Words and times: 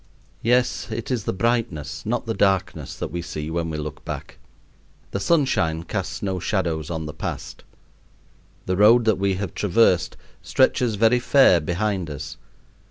Yes, 0.41 0.87
it 0.91 1.11
is 1.11 1.25
the 1.25 1.31
brightness, 1.31 2.07
not 2.07 2.25
the 2.25 2.33
darkness, 2.33 2.95
that 2.97 3.11
we 3.11 3.21
see 3.21 3.51
when 3.51 3.69
we 3.69 3.77
look 3.77 4.03
back. 4.03 4.39
The 5.11 5.19
sunshine 5.19 5.83
casts 5.83 6.23
no 6.23 6.39
shadows 6.39 6.89
on 6.89 7.05
the 7.05 7.13
past. 7.13 7.63
The 8.65 8.77
road 8.77 9.05
that 9.05 9.19
we 9.19 9.35
have 9.35 9.53
traversed 9.53 10.17
stretches 10.41 10.95
very 10.95 11.19
fair 11.19 11.61
behind 11.61 12.09
us. 12.09 12.37